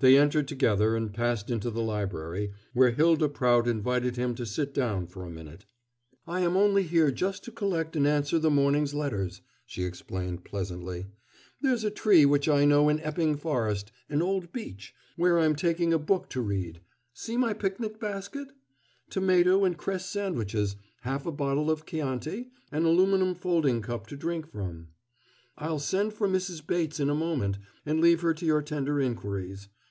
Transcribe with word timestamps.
They 0.00 0.16
entered 0.16 0.46
together 0.46 0.94
and 0.94 1.12
passed 1.12 1.50
into 1.50 1.72
the 1.72 1.82
library, 1.82 2.52
where 2.72 2.92
Hylda 2.92 3.28
Prout 3.30 3.66
invited 3.66 4.14
him 4.14 4.36
to 4.36 4.46
sit 4.46 4.72
down 4.72 5.08
for 5.08 5.24
a 5.24 5.28
minute. 5.28 5.64
"I 6.24 6.42
am 6.42 6.56
only 6.56 6.84
here 6.84 7.10
just 7.10 7.42
to 7.46 7.50
collect 7.50 7.96
and 7.96 8.06
answer 8.06 8.38
the 8.38 8.48
morning's 8.48 8.94
letters," 8.94 9.40
she 9.66 9.82
explained 9.82 10.44
pleasantly. 10.44 11.06
"There's 11.60 11.82
a 11.82 11.90
tree 11.90 12.24
which 12.24 12.48
I 12.48 12.64
know 12.64 12.88
in 12.88 13.00
Epping 13.00 13.38
Forest 13.38 13.90
an 14.08 14.22
old 14.22 14.52
beech 14.52 14.94
where 15.16 15.40
I'm 15.40 15.56
taking 15.56 15.92
a 15.92 15.98
book 15.98 16.28
to 16.30 16.40
read. 16.42 16.80
See 17.12 17.36
my 17.36 17.52
picnic 17.52 17.98
basket? 17.98 18.46
tomato 19.10 19.64
and 19.64 19.76
cress 19.76 20.08
sandwiches, 20.08 20.76
half 21.00 21.26
a 21.26 21.32
bottle 21.32 21.72
of 21.72 21.84
Chianti, 21.84 22.52
an 22.70 22.84
aluminum 22.84 23.34
folding 23.34 23.82
cup 23.82 24.06
to 24.06 24.16
drink 24.16 24.46
from. 24.46 24.90
I'll 25.56 25.80
send 25.80 26.12
for 26.14 26.28
Mrs. 26.28 26.64
Bates 26.64 27.00
in 27.00 27.10
a 27.10 27.16
moment, 27.16 27.58
and 27.84 28.00
leave 28.00 28.20
her 28.20 28.32
to 28.34 28.46
your 28.46 28.62
tender 28.62 29.00
inquiries. 29.00 29.68